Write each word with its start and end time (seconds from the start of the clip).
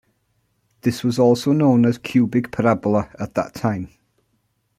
This 0.81 1.03
was 1.03 1.19
also 1.19 1.51
known 1.51 1.85
as 1.85 1.99
cubic 1.99 2.49
parabola 2.51 3.11
at 3.19 3.35
that 3.35 3.53
time. 3.53 3.89